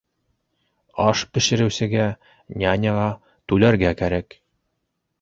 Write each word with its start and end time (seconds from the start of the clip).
Аш 1.07 1.21
бешереүсегә, 1.35 2.09
няняға 2.65 3.07
түләргә 3.51 3.97
кәрәк. 4.05 4.43